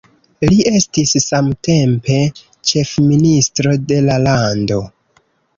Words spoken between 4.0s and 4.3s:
la